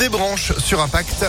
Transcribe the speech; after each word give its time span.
des 0.00 0.08
branches 0.08 0.52
sur 0.58 0.80
Impact. 0.80 1.26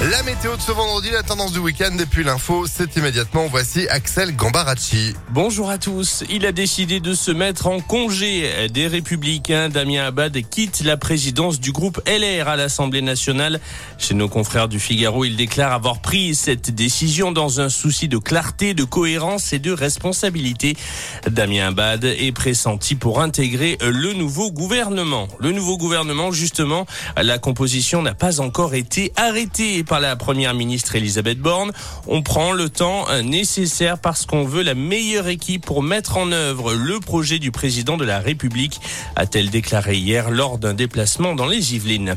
La 0.00 0.22
météo 0.22 0.54
de 0.54 0.60
ce 0.60 0.70
vendredi, 0.70 1.10
la 1.10 1.24
tendance 1.24 1.50
du 1.50 1.58
week-end 1.58 1.90
depuis 1.98 2.22
l'info, 2.22 2.66
c'est 2.68 2.94
immédiatement. 2.94 3.48
Voici 3.50 3.88
Axel 3.88 4.36
Gambaracci. 4.36 5.16
Bonjour 5.30 5.70
à 5.70 5.76
tous. 5.76 6.22
Il 6.30 6.46
a 6.46 6.52
décidé 6.52 7.00
de 7.00 7.14
se 7.14 7.32
mettre 7.32 7.66
en 7.66 7.80
congé 7.80 8.68
des 8.68 8.86
Républicains. 8.86 9.68
Damien 9.68 10.04
Abad 10.04 10.40
quitte 10.48 10.82
la 10.84 10.96
présidence 10.96 11.58
du 11.58 11.72
groupe 11.72 12.00
LR 12.06 12.46
à 12.46 12.54
l'Assemblée 12.54 13.02
nationale. 13.02 13.58
Chez 13.98 14.14
nos 14.14 14.28
confrères 14.28 14.68
du 14.68 14.78
Figaro, 14.78 15.24
il 15.24 15.34
déclare 15.34 15.72
avoir 15.72 16.00
pris 16.00 16.36
cette 16.36 16.70
décision 16.70 17.32
dans 17.32 17.60
un 17.60 17.68
souci 17.68 18.06
de 18.06 18.18
clarté, 18.18 18.74
de 18.74 18.84
cohérence 18.84 19.52
et 19.52 19.58
de 19.58 19.72
responsabilité. 19.72 20.76
Damien 21.28 21.70
Abad 21.70 22.04
est 22.04 22.30
pressenti 22.30 22.94
pour 22.94 23.20
intégrer 23.20 23.76
le 23.80 24.12
nouveau 24.12 24.52
gouvernement. 24.52 25.26
Le 25.40 25.50
nouveau 25.50 25.76
gouvernement, 25.76 26.30
justement, 26.30 26.86
la 27.20 27.38
composition 27.38 28.00
n'a 28.00 28.14
pas 28.14 28.38
encore 28.38 28.76
été 28.76 29.12
arrêtée 29.16 29.82
par 29.88 30.00
la 30.00 30.14
première 30.14 30.54
ministre 30.54 30.94
Elisabeth 30.94 31.38
Borne. 31.38 31.72
On 32.06 32.22
prend 32.22 32.52
le 32.52 32.68
temps 32.68 33.06
nécessaire 33.22 33.98
parce 33.98 34.26
qu'on 34.26 34.44
veut 34.44 34.62
la 34.62 34.74
meilleure 34.74 35.28
équipe 35.28 35.66
pour 35.66 35.82
mettre 35.82 36.18
en 36.18 36.30
œuvre 36.30 36.74
le 36.74 37.00
projet 37.00 37.38
du 37.38 37.50
président 37.50 37.96
de 37.96 38.04
la 38.04 38.20
République, 38.20 38.80
a-t-elle 39.16 39.50
déclaré 39.50 39.96
hier 39.96 40.30
lors 40.30 40.58
d'un 40.58 40.74
déplacement 40.74 41.34
dans 41.34 41.46
les 41.46 41.74
Yvelines. 41.74 42.16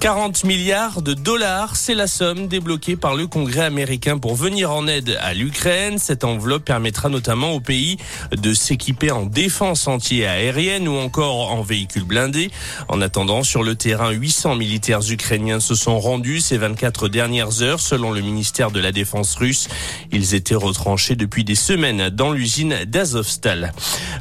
40 0.00 0.44
milliards 0.44 1.02
de 1.02 1.14
dollars, 1.14 1.76
c'est 1.76 1.94
la 1.94 2.06
somme 2.06 2.46
débloquée 2.46 2.96
par 2.96 3.14
le 3.14 3.26
Congrès 3.26 3.64
américain 3.64 4.18
pour 4.18 4.34
venir 4.34 4.72
en 4.72 4.86
aide 4.86 5.18
à 5.20 5.34
l'Ukraine. 5.34 5.98
Cette 5.98 6.24
enveloppe 6.24 6.64
permettra 6.64 7.08
notamment 7.08 7.52
au 7.52 7.60
pays 7.60 7.98
de 8.36 8.54
s'équiper 8.54 9.10
en 9.10 9.26
défense 9.26 9.88
anti-aérienne 9.88 10.88
ou 10.88 10.96
encore 10.96 11.52
en 11.52 11.62
véhicules 11.62 12.04
blindés. 12.04 12.50
En 12.88 13.00
attendant, 13.00 13.42
sur 13.42 13.62
le 13.62 13.74
terrain, 13.74 14.10
800 14.10 14.56
militaires 14.56 15.08
ukrainiens 15.10 15.60
se 15.60 15.74
sont 15.74 15.98
rendus 15.98 16.40
ces 16.40 16.58
24 16.58 16.91
dernières 17.08 17.62
heures, 17.62 17.80
selon 17.80 18.12
le 18.12 18.20
ministère 18.20 18.70
de 18.70 18.80
la 18.80 18.92
Défense 18.92 19.34
russe. 19.36 19.68
Ils 20.12 20.34
étaient 20.34 20.54
retranchés 20.54 21.16
depuis 21.16 21.44
des 21.44 21.54
semaines 21.54 22.10
dans 22.10 22.32
l'usine 22.32 22.84
d'Azovstal. 22.86 23.72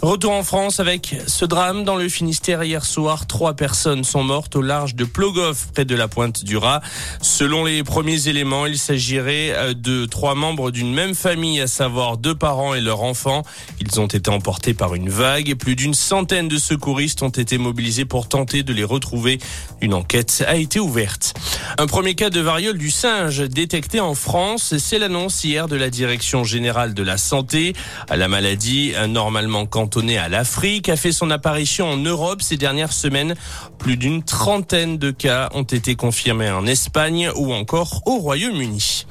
Retour 0.02 0.32
en 0.32 0.44
France 0.44 0.80
avec 0.80 1.16
ce 1.28 1.46
drame 1.46 1.84
dans 1.84 1.96
le 1.96 2.10
Finistère 2.10 2.64
hier 2.64 2.86
soir. 2.86 3.28
Trois 3.28 3.54
personnes 3.54 4.04
sont 4.04 4.24
mortes 4.24 4.56
au 4.56 4.62
large 4.62 4.96
de 4.96 5.06
Plogov, 5.06 5.68
près 5.74 5.86
de 5.86 5.96
la 5.96 6.08
pointe 6.08 6.44
du 6.44 6.58
Raz. 6.58 6.82
Selon 7.22 7.66
les 7.66 7.84
premiers 7.84 8.28
éléments, 8.28 8.66
il 8.66 8.78
s'agirait 8.78 9.52
euh, 9.52 9.74
de 9.74 10.06
trois 10.06 10.36
membres 10.36 10.72
d'une 10.72 10.94
même 10.94 11.16
famille, 11.16 11.62
à 11.62 11.68
savoir 11.68 12.18
deux 12.18 12.36
parents 12.36 12.74
et 12.74 12.82
leur 12.82 13.04
enfant. 13.04 13.44
Ils 13.80 14.00
ont 14.00 14.08
été 14.08 14.30
emportés 14.30 14.74
par 14.74 14.96
une 14.96 15.10
vague. 15.10 15.56
Plus 15.56 15.76
d'une 15.76 15.94
centaine 15.94 16.48
de 16.48 16.58
secouristes 16.58 17.22
ont 17.22 17.30
été 17.30 17.58
mobilisés 17.58 18.06
pour 18.06 18.28
tenter 18.28 18.64
de 18.64 18.74
les 18.74 18.84
retrouver. 18.84 19.40
Une 19.82 19.94
enquête 19.94 20.44
a 20.48 20.56
été 20.56 20.80
ouverte. 20.80 21.34
Un 21.78 21.88
premier 21.88 22.16
cas 22.16 22.30
de 22.30 22.40
variole 22.40 22.78
du 22.78 22.92
singe 22.92 23.40
détecté 23.40 24.00
en 24.00 24.14
France, 24.14 24.78
c'est 24.78 25.00
l'annonce 25.00 25.44
hier 25.44 25.68
de 25.68 25.76
la 25.76 25.90
Direction 25.90 26.44
générale 26.44 26.94
de 26.94 27.04
la 27.04 27.18
santé. 27.18 27.74
La 28.10 28.28
maladie, 28.28 28.94
normalement 29.08 29.66
cantonnée 29.66 30.18
à 30.18 30.28
l'Afrique, 30.28 30.90
a 30.90 30.96
fait 30.96 31.12
son 31.12 31.32
apparition 31.32 31.88
en 31.88 31.98
Europe 31.98 32.42
ces 32.42 32.58
dernières 32.58 32.94
semaines. 32.94 33.36
Plus 33.78 33.98
d'une 33.98 34.24
trentaine 34.24 34.98
de 34.98 35.12
cas 35.12 35.50
ont 35.54 35.64
été 35.64 35.96
confirmés 35.96 36.52
en 36.52 36.66
Espagne 36.66 37.32
ou 37.36 37.54
encore 37.54 38.02
au 38.06 38.18
Royaume-Uni. 38.18 39.06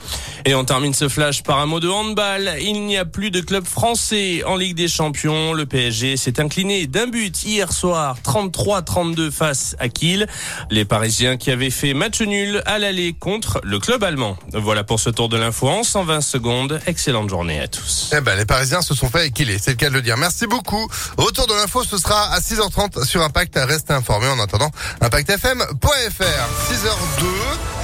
Et 0.45 0.55
on 0.55 0.65
termine 0.65 0.95
ce 0.95 1.09
flash 1.09 1.43
par 1.43 1.59
un 1.59 1.67
mot 1.67 1.81
de 1.81 1.89
handball. 1.89 2.51
Il 2.61 2.87
n'y 2.87 2.97
a 2.97 3.05
plus 3.05 3.31
de 3.31 3.41
club 3.41 3.67
français 3.67 4.43
en 4.45 4.57
Ligue 4.57 4.77
des 4.77 4.89
Champions. 4.89 5.53
Le 5.53 5.67
PSG 5.67 6.17
s'est 6.17 6.41
incliné 6.41 6.87
d'un 6.87 7.07
but 7.07 7.45
hier 7.45 7.73
soir, 7.73 8.17
33-32 8.25 9.31
face 9.31 9.77
à 9.79 9.89
Kiel. 9.89 10.29
Les 10.71 10.85
Parisiens 10.85 11.37
qui 11.37 11.51
avaient 11.51 11.71
fait 11.71 11.95
match 11.95 12.21
nul 12.21 12.63
à 12.67 12.79
l'aller 12.79 13.13
contre 13.13 13.61
le 13.65 13.79
club 13.79 14.03
allemand. 14.03 14.37
Voilà 14.53 14.85
pour 14.85 15.01
ce 15.01 15.11
tour 15.11 15.29
de 15.29 15.37
l'info 15.37 15.69
en 15.69 15.83
120 15.83 16.21
secondes. 16.21 16.81
Excellente 16.87 17.29
journée 17.29 17.61
à 17.61 17.69
tous. 17.69 18.11
Eh 18.17 18.21
ben, 18.21 18.37
les 18.37 18.47
Parisiens 18.47 18.83
se 18.83 18.95
sont 18.95 19.09
fait 19.09 19.27
équiler, 19.27 19.59
c'est 19.59 19.73
le 19.73 19.77
cas 19.77 19.89
de 19.89 19.95
le 19.95 20.03
dire. 20.03 20.17
Merci 20.17 20.47
beaucoup. 20.47 20.89
Retour 21.17 21.47
de 21.47 21.55
l'info, 21.55 21.85
ce 21.85 21.99
sera 21.99 22.33
à 22.33 22.41
6h30 22.41 23.05
sur 23.05 23.23
Impact. 23.23 23.59
Restez 23.63 23.93
informés 23.93 24.29
en 24.29 24.39
attendant 24.39 24.71
impactfm.fr. 25.01 25.63
6h02. 26.73 27.80